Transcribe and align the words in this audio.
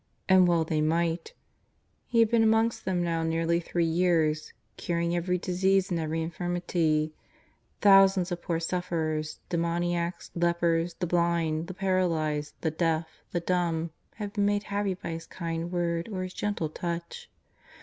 And 0.27 0.47
well 0.47 0.63
they 0.63 0.81
might. 0.81 1.35
He 2.07 2.21
had 2.21 2.31
been 2.31 2.41
amongst 2.41 2.85
them 2.85 3.03
now 3.03 3.21
nearly 3.21 3.59
three 3.59 3.85
years, 3.85 4.51
^^curing 4.75 5.13
every 5.13 5.37
disease 5.37 5.91
and 5.91 5.99
every 5.99 6.23
infirmity." 6.23 7.13
Thousands 7.81 8.31
of 8.31 8.41
poor 8.41 8.59
sufferers— 8.59 9.37
demoniacs, 9.49 10.31
lepers, 10.33 10.95
the 10.95 11.05
blind, 11.05 11.67
the 11.67 11.75
paralyzed, 11.75 12.55
the 12.61 12.71
deaf, 12.71 13.21
the 13.31 13.41
dumb, 13.41 13.91
had 14.15 14.33
been 14.33 14.45
made 14.45 14.63
happy 14.73 14.95
by 14.95 15.09
His 15.11 15.27
kind 15.27 15.71
word 15.71 16.09
or 16.11 16.23
His 16.23 16.33
gentle 16.33 16.69
touch. 16.69 17.29